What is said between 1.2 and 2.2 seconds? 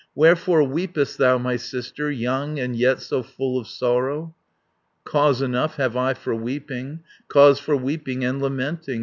my sister,